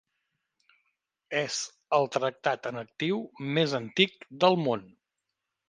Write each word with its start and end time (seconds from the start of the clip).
És 1.41 1.57
el 1.99 2.09
tractat 2.17 2.67
en 2.71 2.81
actiu 2.83 3.21
més 3.59 3.79
antic 3.83 4.29
del 4.47 4.61
món. 4.67 4.91